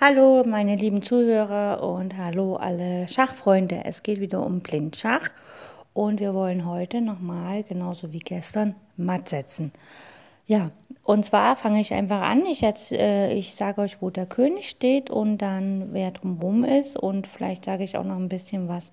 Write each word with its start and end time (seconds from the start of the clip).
Hallo 0.00 0.44
meine 0.46 0.76
lieben 0.76 1.02
Zuhörer 1.02 1.82
und 1.82 2.16
hallo 2.16 2.54
alle 2.54 3.08
Schachfreunde. 3.08 3.82
Es 3.84 4.04
geht 4.04 4.20
wieder 4.20 4.46
um 4.46 4.60
Blindschach 4.60 5.28
und 5.92 6.20
wir 6.20 6.34
wollen 6.34 6.66
heute 6.66 7.00
nochmal, 7.00 7.64
genauso 7.64 8.12
wie 8.12 8.20
gestern, 8.20 8.76
matt 8.96 9.28
setzen. 9.28 9.72
Ja, 10.46 10.70
und 11.02 11.24
zwar 11.24 11.56
fange 11.56 11.80
ich 11.80 11.92
einfach 11.94 12.20
an. 12.20 12.46
Ich, 12.46 12.62
äh, 12.62 13.32
ich 13.32 13.56
sage 13.56 13.80
euch, 13.80 14.00
wo 14.00 14.08
der 14.10 14.26
König 14.26 14.68
steht 14.68 15.10
und 15.10 15.38
dann 15.38 15.92
wer 15.92 16.12
drumherum 16.12 16.62
ist 16.62 16.96
und 16.96 17.26
vielleicht 17.26 17.64
sage 17.64 17.82
ich 17.82 17.96
auch 17.96 18.04
noch 18.04 18.18
ein 18.18 18.28
bisschen 18.28 18.68
was 18.68 18.92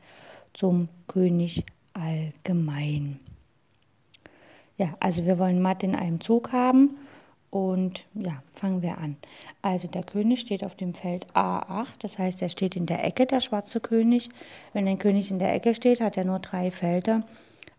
zum 0.53 0.89
König 1.07 1.65
allgemein. 1.93 3.19
Ja, 4.79 4.95
also 4.99 5.23
wir 5.27 5.37
wollen 5.37 5.61
matt 5.61 5.83
in 5.83 5.93
einem 5.93 6.19
Zug 6.19 6.51
haben 6.51 6.97
und 7.55 8.05
ja, 8.15 8.43
fangen 8.53 8.81
wir 8.81 8.97
an. 8.97 9.15
Also 9.61 9.87
der 9.87 10.03
König 10.03 10.41
steht 10.41 10.61
auf 10.61 10.75
dem 10.75 10.93
Feld 10.93 11.25
A8, 11.33 11.93
das 11.99 12.19
heißt, 12.19 12.41
er 12.41 12.49
steht 12.49 12.75
in 12.75 12.85
der 12.85 13.05
Ecke, 13.05 13.25
der 13.25 13.39
schwarze 13.39 13.79
König. 13.79 14.27
Wenn 14.73 14.89
ein 14.89 14.99
König 14.99 15.31
in 15.31 15.39
der 15.39 15.53
Ecke 15.53 15.73
steht, 15.73 16.01
hat 16.01 16.17
er 16.17 16.25
nur 16.25 16.39
drei 16.39 16.69
Felder. 16.69 17.23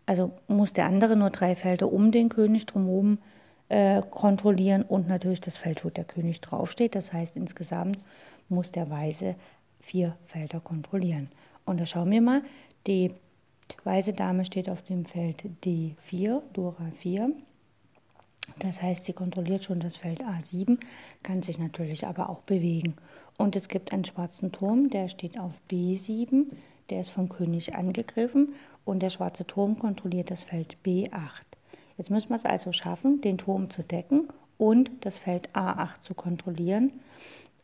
Also 0.07 0.31
muss 0.47 0.73
der 0.73 0.87
andere 0.87 1.15
nur 1.15 1.29
drei 1.29 1.55
Felder 1.55 1.93
um 1.93 2.11
den 2.11 2.29
König 2.29 2.65
drumherum 2.65 3.19
äh, 3.69 4.01
kontrollieren 4.09 4.81
und 4.81 5.07
natürlich 5.07 5.41
das 5.41 5.57
Feld, 5.57 5.85
wo 5.85 5.91
der 5.91 6.05
König 6.05 6.41
draufsteht. 6.41 6.95
Das 6.95 7.13
heißt, 7.13 7.37
insgesamt 7.37 7.99
muss 8.49 8.71
der 8.71 8.89
Weiße 8.89 9.35
vier 9.79 10.17
Felder 10.25 10.59
kontrollieren. 10.59 11.29
Und 11.65 11.79
da 11.79 11.85
schauen 11.85 12.09
wir 12.09 12.21
mal, 12.21 12.41
die 12.87 13.11
weiße 13.83 14.13
Dame 14.13 14.43
steht 14.43 14.71
auf 14.71 14.81
dem 14.81 15.05
Feld 15.05 15.43
D4, 15.63 16.41
Dora 16.53 16.89
4. 16.99 17.31
Das 18.59 18.81
heißt, 18.81 19.05
sie 19.05 19.13
kontrolliert 19.13 19.63
schon 19.63 19.79
das 19.79 19.97
Feld 19.97 20.23
A7, 20.23 20.79
kann 21.23 21.41
sich 21.41 21.59
natürlich 21.59 22.07
aber 22.07 22.29
auch 22.29 22.41
bewegen. 22.41 22.95
Und 23.37 23.55
es 23.55 23.67
gibt 23.67 23.93
einen 23.93 24.05
schwarzen 24.05 24.51
Turm, 24.51 24.89
der 24.89 25.09
steht 25.09 25.39
auf 25.39 25.61
B7, 25.69 26.45
der 26.89 27.01
ist 27.01 27.09
vom 27.09 27.29
König 27.29 27.75
angegriffen 27.75 28.53
und 28.85 29.03
der 29.03 29.09
schwarze 29.09 29.45
Turm 29.45 29.77
kontrolliert 29.77 30.31
das 30.31 30.43
Feld 30.43 30.77
B8. 30.85 31.43
Jetzt 31.97 32.09
müssen 32.09 32.29
wir 32.29 32.35
es 32.35 32.45
also 32.45 32.71
schaffen, 32.71 33.21
den 33.21 33.37
Turm 33.37 33.69
zu 33.69 33.83
decken 33.83 34.29
und 34.57 34.91
das 35.01 35.17
Feld 35.17 35.49
A8 35.53 36.01
zu 36.01 36.13
kontrollieren. 36.13 36.93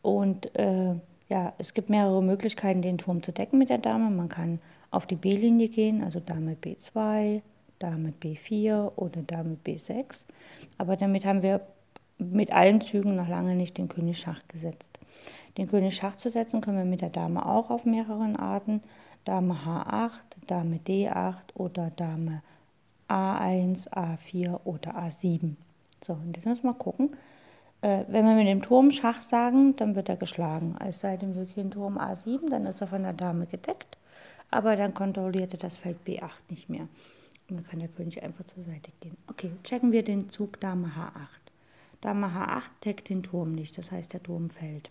Und 0.02 0.54
äh, 0.56 0.94
ja, 1.28 1.54
es 1.58 1.74
gibt 1.74 1.88
mehrere 1.88 2.22
Möglichkeiten, 2.22 2.82
den 2.82 2.98
Turm 2.98 3.22
zu 3.22 3.32
decken 3.32 3.58
mit 3.58 3.70
der 3.70 3.78
Dame. 3.78 4.10
Man 4.10 4.28
kann 4.28 4.60
auf 4.90 5.06
die 5.06 5.16
B-Linie 5.16 5.68
gehen, 5.68 6.04
also 6.04 6.20
Dame 6.20 6.56
B2, 6.62 7.42
Dame 7.78 8.12
B4 8.20 8.92
oder 8.96 9.22
Dame 9.22 9.56
B6. 9.64 10.26
Aber 10.78 10.96
damit 10.96 11.24
haben 11.24 11.42
wir 11.42 11.60
mit 12.18 12.52
allen 12.52 12.80
Zügen 12.80 13.16
noch 13.16 13.28
lange 13.28 13.54
nicht 13.56 13.78
den 13.78 13.88
König 13.88 14.18
Schach 14.18 14.42
gesetzt. 14.48 14.98
Den 15.56 15.68
König 15.68 15.94
Schach 15.94 16.16
zu 16.16 16.30
setzen 16.30 16.60
können 16.60 16.78
wir 16.78 16.84
mit 16.84 17.02
der 17.02 17.10
Dame 17.10 17.46
auch 17.46 17.70
auf 17.70 17.84
mehreren 17.84 18.36
Arten. 18.36 18.82
Dame 19.24 19.54
H8, 19.54 20.10
Dame 20.46 20.80
D8 20.86 21.54
oder 21.54 21.90
Dame 21.96 22.42
A1, 23.08 23.88
A4 23.90 24.60
oder 24.64 24.96
A7. 24.96 25.54
So, 26.04 26.12
und 26.12 26.36
jetzt 26.36 26.46
müssen 26.46 26.62
wir 26.62 26.72
mal 26.72 26.78
gucken. 26.78 27.16
Äh, 27.80 28.04
wenn 28.08 28.26
wir 28.26 28.34
mit 28.34 28.46
dem 28.46 28.62
Turm 28.62 28.90
Schach 28.90 29.20
sagen, 29.20 29.76
dann 29.76 29.94
wird 29.94 30.08
er 30.08 30.16
geschlagen. 30.16 30.76
Es 30.86 31.00
sei 31.00 31.16
denn, 31.16 31.34
wir 31.34 31.44
gehen 31.44 31.70
Turm 31.70 31.98
A7, 31.98 32.50
dann 32.50 32.66
ist 32.66 32.80
er 32.80 32.88
von 32.88 33.02
der 33.02 33.12
Dame 33.12 33.46
gedeckt. 33.46 33.96
Aber 34.50 34.76
dann 34.76 34.94
kontrolliert 34.94 35.52
er 35.54 35.58
das 35.58 35.76
Feld 35.76 35.98
B8 36.06 36.30
nicht 36.48 36.68
mehr. 36.68 36.88
Dann 37.48 37.62
kann 37.64 37.80
der 37.80 37.88
König 37.88 38.22
einfach 38.22 38.44
zur 38.44 38.64
Seite 38.64 38.90
gehen. 39.00 39.16
Okay, 39.26 39.52
checken 39.62 39.92
wir 39.92 40.02
den 40.02 40.30
Zug 40.30 40.60
Dame 40.60 40.88
H8. 40.88 41.40
Dame 42.00 42.26
H8 42.26 42.70
deckt 42.84 43.08
den 43.08 43.22
Turm 43.22 43.52
nicht, 43.52 43.76
das 43.78 43.90
heißt 43.90 44.12
der 44.12 44.22
Turm 44.22 44.50
fällt. 44.50 44.90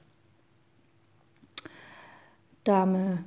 Dame 2.64 3.24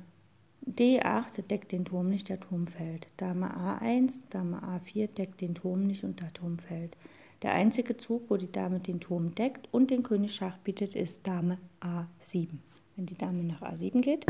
D8 0.65 1.43
deckt 1.43 1.71
den 1.71 1.85
Turm 1.85 2.09
nicht, 2.09 2.29
der 2.29 2.39
Turm 2.39 2.67
fällt. 2.67 3.07
Dame 3.17 3.47
A1, 3.55 4.23
Dame 4.29 4.61
A4 4.61 5.07
deckt 5.07 5.41
den 5.41 5.55
Turm 5.55 5.87
nicht 5.87 6.03
und 6.03 6.21
der 6.21 6.33
Turm 6.33 6.57
fällt. 6.57 6.97
Der 7.43 7.53
einzige 7.53 7.95
Zug, 7.97 8.29
wo 8.29 8.37
die 8.37 8.51
Dame 8.51 8.79
den 8.79 8.99
Turm 8.99 9.35
deckt 9.35 9.69
und 9.71 9.91
den 9.91 10.03
König 10.03 10.33
Schach 10.35 10.57
bietet, 10.59 10.95
ist 10.95 11.27
Dame 11.27 11.57
A7. 11.79 12.57
Wenn 12.95 13.05
die 13.05 13.17
Dame 13.17 13.43
nach 13.43 13.61
A7 13.61 14.01
geht, 14.01 14.25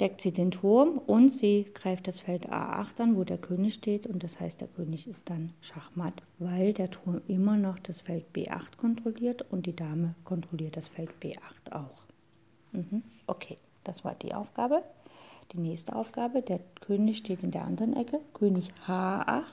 deckt 0.00 0.20
sie 0.20 0.32
den 0.32 0.50
Turm 0.50 0.98
und 0.98 1.30
sie 1.30 1.66
greift 1.72 2.06
das 2.06 2.20
Feld 2.20 2.50
A8 2.50 3.00
an, 3.00 3.16
wo 3.16 3.24
der 3.24 3.38
König 3.38 3.74
steht. 3.74 4.06
Und 4.06 4.22
das 4.22 4.38
heißt, 4.38 4.60
der 4.60 4.68
König 4.68 5.06
ist 5.08 5.30
dann 5.30 5.52
Schachmatt, 5.60 6.22
weil 6.38 6.72
der 6.72 6.90
Turm 6.90 7.22
immer 7.28 7.56
noch 7.56 7.78
das 7.78 8.02
Feld 8.02 8.26
B8 8.34 8.76
kontrolliert 8.76 9.44
und 9.50 9.66
die 9.66 9.76
Dame 9.76 10.14
kontrolliert 10.24 10.76
das 10.76 10.88
Feld 10.88 11.10
B8 11.22 11.72
auch. 11.72 12.04
Mhm. 12.72 13.02
Okay, 13.26 13.58
das 13.84 14.04
war 14.04 14.14
die 14.14 14.34
Aufgabe. 14.34 14.82
Die 15.52 15.58
nächste 15.58 15.94
Aufgabe, 15.94 16.42
der 16.42 16.60
König 16.80 17.18
steht 17.18 17.42
in 17.42 17.52
der 17.52 17.64
anderen 17.64 17.94
Ecke, 17.96 18.20
König 18.34 18.72
H8, 18.86 19.44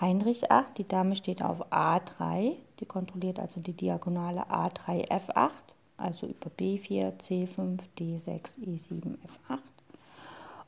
Heinrich 0.00 0.50
8, 0.50 0.78
die 0.78 0.86
Dame 0.86 1.16
steht 1.16 1.42
auf 1.42 1.72
A3, 1.72 2.56
die 2.80 2.86
kontrolliert 2.86 3.38
also 3.38 3.60
die 3.60 3.72
Diagonale 3.72 4.48
A3, 4.50 5.08
F8 5.08 5.50
also 5.98 6.26
über 6.26 6.50
B4, 6.58 7.18
C5, 7.18 7.80
D6, 7.98 8.58
E7, 8.60 9.16
F8. 9.48 9.58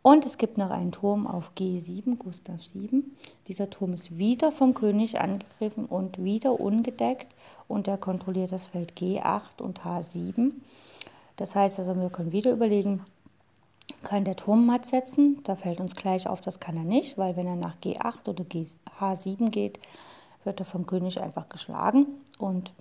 Und 0.03 0.25
es 0.25 0.39
gibt 0.39 0.57
noch 0.57 0.71
einen 0.71 0.93
Turm 0.93 1.27
auf 1.27 1.53
G7, 1.57 2.17
Gustav 2.17 2.65
7. 2.65 3.17
Dieser 3.49 3.69
Turm 3.69 3.93
ist 3.93 4.17
wieder 4.17 4.51
vom 4.51 4.73
König 4.73 5.21
angegriffen 5.21 5.85
und 5.85 6.23
wieder 6.23 6.59
ungedeckt 6.59 7.27
und 7.69 7.87
er 7.87 7.99
kontrolliert 7.99 8.53
das 8.53 8.67
Feld 8.67 8.95
G8 8.95 9.61
und 9.61 9.81
H7. 9.83 10.53
Das 11.37 11.55
heißt 11.55 11.79
also, 11.79 11.97
wir 11.97 12.11
können 12.11 12.33
wieder 12.33 12.53
überlegen, 12.53 13.05
kann 14.03 14.25
der 14.25 14.37
Turm 14.37 14.67
matt 14.67 14.87
setzen? 14.87 15.43
Da 15.45 15.57
fällt 15.57 15.81
uns 15.81 15.95
gleich 15.95 16.27
auf, 16.27 16.41
das 16.41 16.61
kann 16.61 16.77
er 16.77 16.85
nicht, 16.85 17.19
weil 17.19 17.37
wenn 17.37 17.47
er 17.47 17.57
nach 17.57 17.77
G8 17.83 18.29
oder 18.29 18.45
H7 18.45 19.51
geht, 19.51 19.79
wird 20.45 20.61
er 20.61 20.67
vom 20.67 20.87
König 20.87 21.21
einfach 21.21 21.49
geschlagen 21.51 22.07
und 22.39 22.73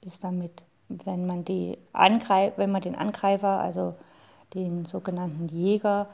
ist 0.00 0.24
damit 0.24 0.64
wenn 0.88 1.26
man, 1.26 1.44
die 1.44 1.78
Angreif 1.92 2.54
wenn 2.56 2.70
man 2.70 2.82
den 2.82 2.94
Angreifer, 2.94 3.60
also 3.60 3.94
den 4.54 4.84
sogenannten 4.84 5.48
Jäger, 5.48 6.08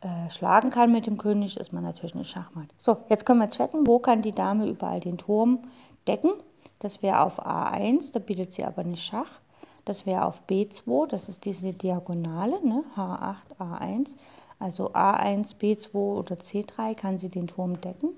äh, 0.00 0.30
schlagen 0.30 0.70
kann 0.70 0.92
mit 0.92 1.06
dem 1.06 1.18
König, 1.18 1.56
ist 1.56 1.72
man 1.72 1.82
natürlich 1.82 2.14
nicht 2.14 2.30
Schachmatt. 2.30 2.68
So, 2.78 2.98
jetzt 3.08 3.26
können 3.26 3.40
wir 3.40 3.50
checken, 3.50 3.86
wo 3.86 3.98
kann 3.98 4.22
die 4.22 4.32
Dame 4.32 4.66
überall 4.66 5.00
den 5.00 5.18
Turm 5.18 5.60
decken. 6.06 6.32
Das 6.78 7.02
wäre 7.02 7.20
auf 7.20 7.44
A1, 7.44 8.12
da 8.12 8.18
bietet 8.18 8.52
sie 8.52 8.64
aber 8.64 8.84
nicht 8.84 9.04
Schach. 9.04 9.40
Das 9.84 10.06
wäre 10.06 10.24
auf 10.24 10.42
B2, 10.48 11.06
das 11.08 11.28
ist 11.28 11.44
diese 11.44 11.72
Diagonale, 11.72 12.66
ne? 12.66 12.84
H8, 12.96 13.56
A1. 13.58 14.16
Also 14.58 14.92
A1, 14.92 15.56
B2 15.58 15.94
oder 15.94 16.36
C3 16.36 16.94
kann 16.94 17.18
sie 17.18 17.28
den 17.28 17.46
Turm 17.46 17.80
decken 17.80 18.10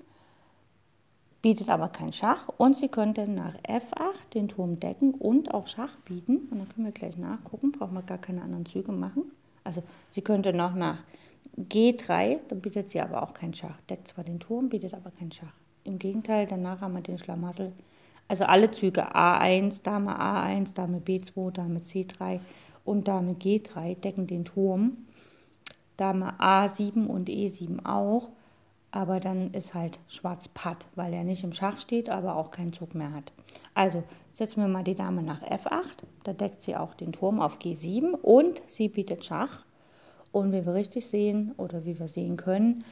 bietet 1.43 1.69
aber 1.69 1.89
kein 1.89 2.13
Schach 2.13 2.49
und 2.57 2.77
sie 2.77 2.89
könnte 2.89 3.29
nach 3.29 3.55
F8 3.63 4.31
den 4.35 4.49
Turm 4.49 4.81
decken 4.81 5.15
und 5.15 5.55
auch 5.55 5.67
Schach 5.67 5.97
bieten. 6.01 6.49
Und 6.51 6.59
dann 6.59 6.69
können 6.69 6.87
wir 6.87 6.93
gleich 6.93 7.17
nachgucken, 7.17 7.73
braucht 7.73 7.93
man 7.93 8.07
gar 8.07 8.19
keine 8.19 8.43
anderen 8.43 8.67
Züge 8.67 8.93
machen. 8.93 9.31
Also 9.65 9.83
sie 10.11 10.23
könnte 10.23 10.53
noch 10.53 10.75
nach 10.75 11.03
G3, 11.57 12.39
dann 12.49 12.61
bietet 12.61 12.91
sie 12.91 13.01
aber 13.01 13.23
auch 13.23 13.33
kein 13.33 13.55
Schach. 13.55 13.81
Deckt 13.89 14.09
zwar 14.09 14.25
den 14.25 14.41
Turm, 14.41 14.69
bietet 14.69 14.95
aber 14.95 15.11
kein 15.11 15.33
Schach. 15.33 15.55
Im 15.85 15.99
Gegenteil, 15.99 16.47
danach 16.47 16.81
haben 16.81 16.95
wir 16.95 17.01
den 17.01 17.19
Schlamassel. 17.19 17.73
Also 18.29 18.45
alle 18.45 18.71
Züge 18.73 19.15
A1, 19.15 19.83
Dame 19.83 20.19
A1, 20.21 20.75
Dame 20.75 20.99
B2, 20.99 21.53
Dame 21.53 21.79
C3 21.79 22.41
und 22.85 23.09
Dame 23.09 23.33
G3 23.35 23.95
decken 23.95 24.27
den 24.27 24.45
Turm. 24.45 25.07
Dame 25.97 26.35
A7 26.39 27.07
und 27.07 27.29
E7 27.29 27.87
auch 27.87 28.29
aber 28.97 29.21
dann 29.21 29.53
ist 29.53 29.75
halt 29.75 29.99
schwarz 30.09 30.49
Patt, 30.49 30.87
weil 30.95 31.13
er 31.13 31.23
nicht 31.23 31.45
im 31.45 31.53
Schach 31.53 31.81
steht, 31.81 32.09
aber 32.09 32.35
auch 32.35 32.51
keinen 32.51 32.73
Zug 32.73 32.95
mehr 32.95 33.13
hat. 33.13 33.31
Also 33.75 34.03
setzen 34.33 34.63
wir 34.63 34.69
mal 34.69 34.85
die 34.85 34.95
Dame 34.95 35.23
nach 35.23 35.43
F8, 35.43 36.05
da 36.25 36.33
deckt 36.33 36.63
sie 36.63 36.77
auch 36.77 36.95
den 36.95 37.13
Turm 37.13 37.43
auf 37.43 37.59
G7 37.59 38.13
und 38.13 38.63
sie 38.69 38.89
bietet 38.89 39.23
Schach. 39.23 39.67
Und 40.33 40.53
wie 40.53 40.65
wir 40.65 40.73
richtig 40.73 41.09
sehen 41.09 41.53
oder 41.59 41.85
wie 41.85 41.99
wir 41.99 42.09
sehen 42.09 42.39
können, 42.39 42.85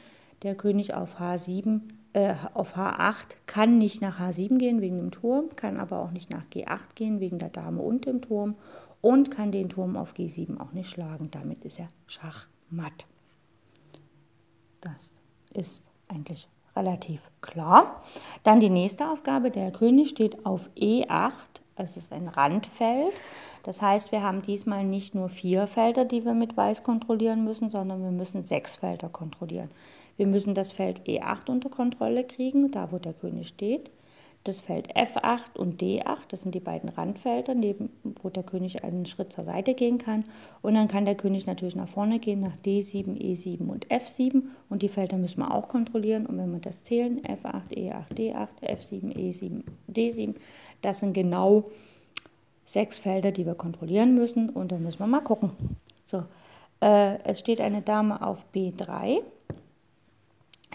der 0.43 0.53
König 0.53 0.93
auf 0.93 1.19
H7, 1.19 1.81
äh, 2.13 2.35
auf 2.53 2.75
H8 2.75 3.37
kann 3.47 3.79
nicht 3.79 3.99
nach 3.99 4.19
H7 4.19 4.59
gehen 4.59 4.81
wegen 4.81 4.97
dem 4.97 5.09
Turm, 5.09 5.55
kann 5.55 5.79
aber 5.79 5.97
auch 5.97 6.11
nicht 6.11 6.29
nach 6.29 6.45
G8 6.53 6.93
gehen 6.93 7.19
wegen 7.19 7.39
der 7.39 7.49
Dame 7.49 7.81
und 7.81 8.05
dem 8.05 8.21
Turm 8.21 8.53
und 9.01 9.31
kann 9.31 9.51
den 9.51 9.69
Turm 9.69 9.97
auf 9.97 10.13
G7 10.13 10.59
auch 10.59 10.71
nicht 10.71 10.91
schlagen. 10.91 11.31
Damit 11.31 11.65
ist 11.65 11.79
er 11.79 11.89
schachmatt. 12.05 13.07
Das 14.81 15.09
ist 15.51 15.94
eigentlich 16.07 16.47
relativ 16.75 17.21
klar. 17.41 18.01
Dann 18.43 18.59
die 18.59 18.69
nächste 18.69 19.09
Aufgabe, 19.09 19.51
der 19.51 19.71
König 19.71 20.09
steht 20.09 20.45
auf 20.45 20.69
E8, 20.75 21.31
es 21.77 21.97
ist 21.97 22.13
ein 22.13 22.27
Randfeld. 22.27 23.13
Das 23.63 23.81
heißt, 23.81 24.11
wir 24.11 24.21
haben 24.21 24.41
diesmal 24.41 24.83
nicht 24.83 25.15
nur 25.15 25.29
vier 25.29 25.67
Felder, 25.67 26.05
die 26.05 26.23
wir 26.23 26.33
mit 26.33 26.55
Weiß 26.55 26.83
kontrollieren 26.83 27.43
müssen, 27.43 27.69
sondern 27.69 28.03
wir 28.03 28.11
müssen 28.11 28.43
sechs 28.43 28.77
Felder 28.77 29.09
kontrollieren. 29.09 29.69
Wir 30.17 30.27
müssen 30.27 30.53
das 30.53 30.71
Feld 30.71 31.01
E8 31.01 31.49
unter 31.49 31.69
Kontrolle 31.69 32.23
kriegen, 32.23 32.71
da 32.71 32.91
wo 32.91 32.99
der 32.99 33.13
König 33.13 33.47
steht. 33.49 33.89
Das 34.45 34.59
Feld 34.59 34.95
F8 34.95 35.57
und 35.57 35.81
D8, 35.81 36.19
das 36.29 36.43
sind 36.43 36.53
die 36.53 36.59
beiden 36.59 36.89
Randfelder, 36.89 37.55
neben, 37.55 37.89
wo 38.21 38.29
der 38.29 38.43
König 38.43 38.83
einen 38.83 39.05
Schritt 39.05 39.33
zur 39.33 39.43
Seite 39.43 39.73
gehen 39.73 39.97
kann. 39.97 40.23
Und 40.61 40.75
dann 40.75 40.87
kann 40.87 41.05
der 41.05 41.15
König 41.15 41.47
natürlich 41.47 41.75
nach 41.75 41.89
vorne 41.89 42.19
gehen, 42.19 42.41
nach 42.41 42.55
D7, 42.63 43.17
E7 43.17 43.67
und 43.67 43.87
F7. 43.87 44.43
Und 44.69 44.83
die 44.83 44.89
Felder 44.89 45.17
müssen 45.17 45.39
wir 45.39 45.51
auch 45.51 45.67
kontrollieren. 45.67 46.27
Und 46.27 46.37
wenn 46.37 46.51
wir 46.51 46.59
das 46.59 46.83
zählen, 46.83 47.21
F8, 47.21 47.69
E8, 47.71 48.13
D8, 48.15 48.47
F7, 48.61 49.15
E7, 49.15 49.63
D7, 49.91 50.35
das 50.81 50.99
sind 50.99 51.13
genau 51.13 51.65
sechs 52.65 52.99
Felder, 52.99 53.31
die 53.31 53.47
wir 53.47 53.55
kontrollieren 53.55 54.13
müssen. 54.13 54.49
Und 54.49 54.71
dann 54.71 54.83
müssen 54.83 54.99
wir 54.99 55.07
mal 55.07 55.21
gucken. 55.21 55.51
So, 56.05 56.23
äh, 56.81 57.17
es 57.23 57.39
steht 57.39 57.61
eine 57.61 57.81
Dame 57.81 58.21
auf 58.25 58.45
B3. 58.53 59.21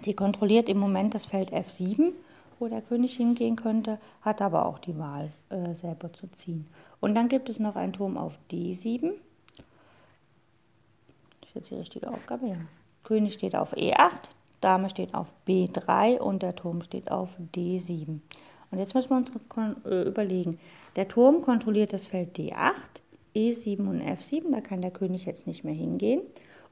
Die 0.04 0.14
kontrolliert 0.14 0.68
im 0.68 0.78
Moment 0.78 1.14
das 1.14 1.26
Feld 1.26 1.52
F7 1.52 2.12
wo 2.60 2.68
der 2.68 2.82
König 2.82 3.16
hingehen 3.16 3.56
könnte, 3.56 3.98
hat 4.22 4.42
aber 4.42 4.66
auch 4.66 4.78
die 4.78 4.98
Wahl, 4.98 5.32
äh, 5.48 5.74
selber 5.74 6.12
zu 6.12 6.28
ziehen. 6.28 6.66
Und 7.00 7.14
dann 7.14 7.28
gibt 7.28 7.48
es 7.48 7.58
noch 7.58 7.76
einen 7.76 7.92
Turm 7.92 8.16
auf 8.16 8.38
D7. 8.50 9.12
Das 11.40 11.48
ist 11.48 11.54
jetzt 11.54 11.70
die 11.70 11.76
richtige 11.76 12.10
Aufgabe, 12.12 12.46
ja. 12.46 12.56
König 13.02 13.32
steht 13.32 13.56
auf 13.56 13.74
E8, 13.74 14.28
Dame 14.60 14.90
steht 14.90 15.14
auf 15.14 15.32
B3 15.48 16.18
und 16.18 16.42
der 16.42 16.54
Turm 16.54 16.82
steht 16.82 17.10
auf 17.10 17.36
D7. 17.56 18.20
Und 18.70 18.78
jetzt 18.78 18.94
müssen 18.94 19.10
wir 19.10 19.16
uns 19.16 19.30
äh, 19.86 20.02
überlegen, 20.06 20.58
der 20.96 21.08
Turm 21.08 21.40
kontrolliert 21.40 21.92
das 21.92 22.06
Feld 22.06 22.36
D8, 22.36 22.74
E7 23.34 23.88
und 23.88 24.02
F7, 24.02 24.52
da 24.52 24.60
kann 24.60 24.82
der 24.82 24.90
König 24.90 25.24
jetzt 25.24 25.46
nicht 25.46 25.64
mehr 25.64 25.74
hingehen. 25.74 26.20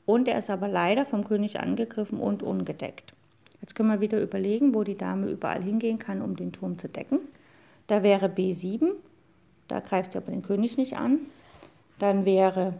Und 0.06 0.29
er 0.29 0.38
ist 0.38 0.50
aber 0.50 0.69
leider 0.69 1.06
vom 1.06 1.25
König 1.25 1.61
angegriffen 1.61 2.20
und 2.20 2.43
ungedeckt. 2.43 3.14
Jetzt 3.60 3.75
können 3.75 3.90
wir 3.90 4.00
wieder 4.00 4.20
überlegen, 4.20 4.75
wo 4.75 4.84
die 4.84 4.96
Dame 4.96 5.28
überall 5.28 5.62
hingehen 5.62 5.99
kann, 5.99 6.22
um 6.22 6.37
den 6.37 6.52
Turm 6.52 6.78
zu 6.78 6.88
decken. 6.88 7.20
Da 7.87 8.02
wäre 8.02 8.26
B7, 8.26 8.93
da 9.66 9.81
greift 9.81 10.12
sie 10.12 10.19
aber 10.19 10.31
den 10.31 10.43
König 10.43 10.76
nicht 10.76 10.96
an. 10.96 11.20
Dann 11.99 12.25
wäre 12.25 12.75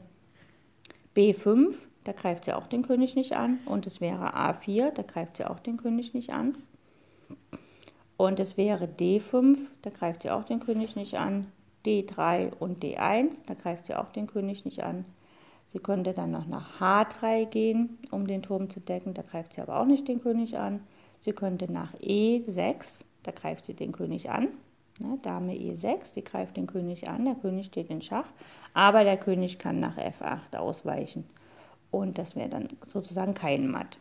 B5, 1.17 1.75
da 2.05 2.13
greift 2.13 2.45
sie 2.45 2.53
auch 2.53 2.67
den 2.67 2.83
König 2.83 3.17
nicht 3.17 3.35
an. 3.35 3.59
Und 3.67 3.87
es 3.87 4.01
wäre 4.01 4.37
A4, 4.37 4.91
da 4.93 5.03
greift 5.03 5.37
sie 5.37 5.45
auch 5.45 5.61
den 5.61 5.77
König 5.77 6.15
nicht 6.15 6.31
an. 6.31 6.57
Und 8.17 8.41
es 8.41 8.57
wäre 8.57 8.87
D5, 8.87 9.59
da 9.83 9.91
greift 9.91 10.23
sie 10.23 10.31
auch 10.31 10.45
den 10.45 10.61
König 10.61 10.97
nicht 10.97 11.15
an. 11.15 11.47
D3 11.87 12.53
und 12.59 12.83
D1, 12.83 13.45
da 13.47 13.55
greift 13.55 13.87
sie 13.87 13.95
auch 13.95 14.11
den 14.11 14.27
König 14.27 14.65
nicht 14.65 14.83
an. 14.83 15.05
Sie 15.69 15.79
könnte 15.79 16.15
dann 16.15 16.31
noch 16.31 16.47
nach 16.47 16.81
H3 16.81 17.45
gehen, 17.45 17.99
um 18.11 18.27
den 18.27 18.43
Turm 18.43 18.71
zu 18.71 18.81
decken, 18.81 19.13
da 19.13 19.23
greift 19.23 19.53
sie 19.53 19.61
aber 19.61 19.79
auch 19.79 19.85
nicht 19.85 20.09
den 20.09 20.21
König 20.21 20.59
an. 20.59 20.81
Sie 21.21 21.33
könnte 21.33 21.71
nach 21.71 21.95
E6, 21.95 23.05
da 23.23 23.33
greift 23.33 23.67
sie 23.67 23.75
den 23.75 23.93
König 23.93 24.31
an. 24.31 24.49
Ne, 24.99 25.19
Dame 25.23 25.53
E6, 25.53 26.07
sie 26.07 26.25
greift 26.25 26.57
den 26.57 26.67
König 26.67 27.09
an, 27.09 27.27
der 27.27 27.35
König 27.35 27.67
steht 27.67 27.91
in 27.91 28.01
Schach, 28.01 28.31
aber 28.73 29.05
der 29.05 29.19
König 29.19 29.59
kann 29.59 29.79
nach 29.79 29.99
F8 29.99 30.57
ausweichen. 30.57 31.25
Und 31.91 32.19
das 32.19 32.35
wäre 32.35 32.49
dann 32.49 32.69
sozusagen 32.83 33.35
kein 33.35 33.71
Matt. 33.71 33.99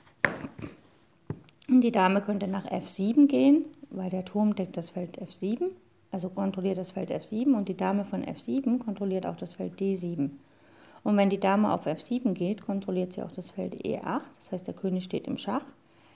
Und 1.67 1.81
die 1.81 1.91
Dame 1.91 2.21
könnte 2.21 2.47
nach 2.47 2.65
F7 2.65 3.27
gehen, 3.27 3.65
weil 3.89 4.09
der 4.09 4.23
Turm 4.23 4.55
deckt 4.55 4.77
das 4.77 4.89
Feld 4.91 5.21
F7, 5.21 5.65
also 6.11 6.29
kontrolliert 6.29 6.77
das 6.77 6.91
Feld 6.91 7.11
F7 7.11 7.53
und 7.55 7.67
die 7.67 7.77
Dame 7.77 8.05
von 8.05 8.23
F7 8.23 8.79
kontrolliert 8.79 9.25
auch 9.25 9.35
das 9.35 9.53
Feld 9.53 9.79
D7. 9.79 10.29
Und 11.07 11.15
wenn 11.15 11.29
die 11.29 11.39
Dame 11.39 11.71
auf 11.71 11.87
F7 11.87 12.33
geht, 12.33 12.65
kontrolliert 12.65 13.13
sie 13.13 13.23
auch 13.23 13.31
das 13.31 13.49
Feld 13.49 13.75
E8. 13.75 14.19
Das 14.39 14.51
heißt, 14.51 14.67
der 14.67 14.73
König 14.73 15.05
steht 15.05 15.25
im 15.25 15.37
Schach. 15.37 15.63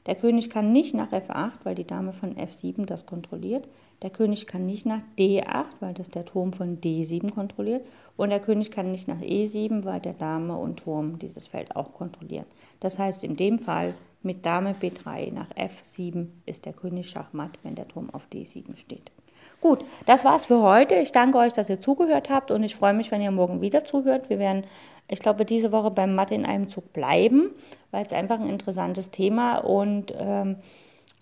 Der 0.05 0.15
König 0.15 0.49
kann 0.49 0.73
nicht 0.73 0.93
nach 0.93 1.13
F8, 1.13 1.53
weil 1.63 1.75
die 1.75 1.87
Dame 1.87 2.11
von 2.11 2.35
F7 2.35 2.85
das 2.85 3.05
kontrolliert. 3.05 3.69
Der 4.01 4.09
König 4.09 4.47
kann 4.47 4.65
nicht 4.65 4.85
nach 4.85 4.99
D8, 5.17 5.67
weil 5.79 5.93
das 5.93 6.09
der 6.09 6.25
Turm 6.25 6.51
von 6.51 6.81
D7 6.81 7.33
kontrolliert. 7.33 7.87
Und 8.17 8.31
der 8.31 8.41
König 8.41 8.69
kann 8.69 8.91
nicht 8.91 9.07
nach 9.07 9.21
E7, 9.21 9.85
weil 9.85 10.01
der 10.01 10.11
Dame 10.11 10.57
und 10.57 10.81
Turm 10.81 11.19
dieses 11.19 11.47
Feld 11.47 11.73
auch 11.77 11.93
kontrollieren. 11.93 12.47
Das 12.81 12.99
heißt, 12.99 13.23
in 13.23 13.37
dem 13.37 13.59
Fall 13.59 13.93
mit 14.23 14.45
Dame 14.45 14.73
B3 14.73 15.31
nach 15.31 15.51
F7 15.53 16.27
ist 16.45 16.65
der 16.65 16.73
König 16.73 17.09
Schachmatt, 17.09 17.59
wenn 17.63 17.75
der 17.75 17.87
Turm 17.87 18.09
auf 18.09 18.27
D7 18.29 18.75
steht. 18.75 19.09
Gut, 19.61 19.85
das 20.07 20.25
war's 20.25 20.47
für 20.47 20.63
heute. 20.63 20.95
Ich 20.95 21.11
danke 21.11 21.37
euch, 21.37 21.53
dass 21.53 21.69
ihr 21.69 21.79
zugehört 21.79 22.31
habt 22.31 22.49
und 22.49 22.63
ich 22.63 22.75
freue 22.75 22.95
mich, 22.95 23.11
wenn 23.11 23.21
ihr 23.21 23.29
morgen 23.29 23.61
wieder 23.61 23.83
zuhört. 23.83 24.27
Wir 24.27 24.39
werden, 24.39 24.63
ich 25.07 25.19
glaube, 25.19 25.45
diese 25.45 25.71
Woche 25.71 25.91
beim 25.91 26.15
Mathe 26.15 26.33
in 26.33 26.47
einem 26.47 26.67
Zug 26.67 26.91
bleiben, 26.93 27.51
weil 27.91 28.03
es 28.03 28.11
einfach 28.11 28.39
ein 28.39 28.49
interessantes 28.49 29.11
Thema 29.11 29.59
und 29.59 30.15
ähm, 30.17 30.55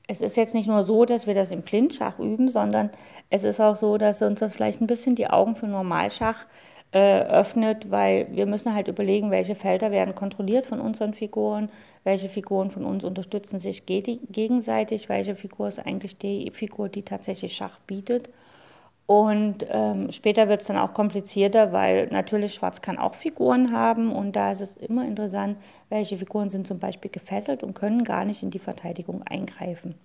es 0.08 0.22
ist 0.22 0.38
jetzt 0.38 0.56
nicht 0.56 0.70
nur 0.70 0.84
so, 0.86 1.04
dass 1.04 1.28
wir 1.28 1.36
das 1.36 1.52
im 1.52 1.64
Blindschach 1.64 2.18
üben, 2.18 2.48
sondern 2.48 2.92
es 3.30 3.44
ist 3.44 3.60
auch 3.60 3.76
so, 3.76 3.98
dass 3.98 4.22
uns 4.22 4.40
das 4.40 4.54
vielleicht 4.54 4.80
ein 4.80 4.88
bisschen 4.88 5.16
die 5.16 5.30
Augen 5.30 5.54
für 5.54 5.68
Normalschach 5.68 6.46
äh, 6.92 7.22
öffnet, 7.22 7.92
weil 7.92 8.28
wir 8.32 8.46
müssen 8.46 8.74
halt 8.74 8.88
überlegen, 8.88 9.32
welche 9.32 9.56
Felder 9.56 9.92
werden 9.92 10.16
kontrolliert 10.16 10.66
von 10.66 10.80
unseren 10.80 11.14
Figuren, 11.14 11.70
welche 12.04 12.30
Figuren 12.30 12.72
von 12.72 12.86
uns 12.86 13.04
unterstützen 13.04 13.60
sich 13.60 13.86
gegenseitig, 13.86 15.10
welche 15.10 15.36
Figur 15.36 15.68
ist 15.68 15.80
eigentlich 15.80 16.18
die 16.18 16.50
Figur, 16.52 16.90
die 16.90 17.04
tatsächlich 17.04 17.56
Schach 17.56 17.80
bietet. 17.86 18.30
Und 19.06 19.66
ähm, 19.72 20.12
später 20.12 20.50
wird 20.50 20.62
es 20.62 20.68
dann 20.68 20.78
auch 20.78 20.94
komplizierter, 20.94 21.74
weil 21.74 22.08
natürlich 22.08 22.54
Schwarz 22.54 22.82
kann 22.82 23.00
auch 23.00 23.16
Figuren 23.16 23.74
haben 23.74 24.12
und 24.12 24.36
da 24.36 24.52
ist 24.52 24.62
es 24.62 24.78
immer 24.78 25.04
interessant, 25.04 25.58
welche 25.90 26.18
Figuren 26.18 26.52
sind 26.52 26.68
zum 26.68 26.78
Beispiel 26.78 27.10
gefesselt 27.10 27.64
und 27.64 27.74
können 27.74 28.04
gar 28.04 28.24
nicht 28.24 28.44
in 28.44 28.52
die 28.52 28.60
Verteidigung 28.60 29.24
eingreifen. 29.24 29.96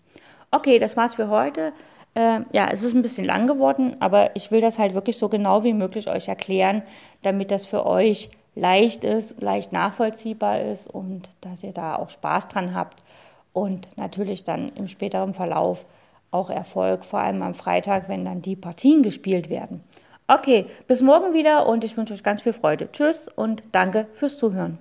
Okay, 0.50 0.78
das 0.78 0.96
war's 0.96 1.16
für 1.16 1.28
heute. 1.28 1.74
Äh, 2.14 2.40
ja, 2.52 2.68
es 2.70 2.82
ist 2.82 2.94
ein 2.94 3.02
bisschen 3.02 3.24
lang 3.24 3.46
geworden, 3.46 3.96
aber 4.00 4.34
ich 4.36 4.50
will 4.50 4.60
das 4.60 4.78
halt 4.78 4.94
wirklich 4.94 5.18
so 5.18 5.28
genau 5.28 5.64
wie 5.64 5.72
möglich 5.72 6.08
euch 6.08 6.28
erklären, 6.28 6.82
damit 7.22 7.50
das 7.50 7.66
für 7.66 7.84
euch 7.86 8.30
leicht 8.54 9.02
ist, 9.02 9.42
leicht 9.42 9.72
nachvollziehbar 9.72 10.60
ist 10.60 10.86
und 10.86 11.28
dass 11.40 11.62
ihr 11.64 11.72
da 11.72 11.96
auch 11.96 12.10
Spaß 12.10 12.48
dran 12.48 12.74
habt 12.74 13.04
und 13.52 13.88
natürlich 13.96 14.44
dann 14.44 14.72
im 14.76 14.88
späteren 14.88 15.34
Verlauf 15.34 15.84
auch 16.30 16.50
Erfolg, 16.50 17.04
vor 17.04 17.20
allem 17.20 17.42
am 17.42 17.54
Freitag, 17.54 18.08
wenn 18.08 18.24
dann 18.24 18.42
die 18.42 18.56
Partien 18.56 19.02
gespielt 19.02 19.50
werden. 19.50 19.82
Okay, 20.26 20.66
bis 20.86 21.02
morgen 21.02 21.34
wieder 21.34 21.66
und 21.66 21.84
ich 21.84 21.96
wünsche 21.96 22.14
euch 22.14 22.22
ganz 22.22 22.40
viel 22.40 22.52
Freude. 22.52 22.90
Tschüss 22.92 23.28
und 23.28 23.62
danke 23.72 24.06
fürs 24.14 24.38
Zuhören. 24.38 24.78